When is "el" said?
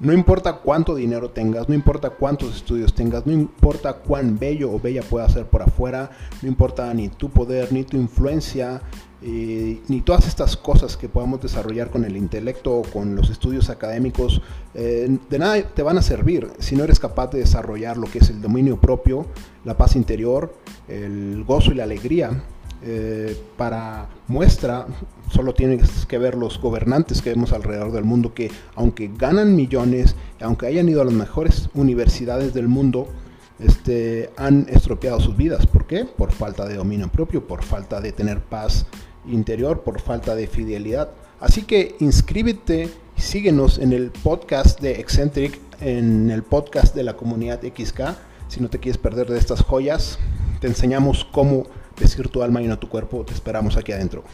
12.04-12.16, 18.30-18.42, 20.88-21.44, 43.92-44.10, 46.30-46.42